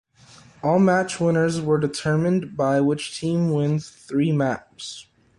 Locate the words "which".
2.81-3.19